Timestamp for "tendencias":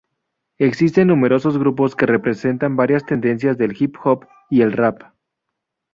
3.05-3.55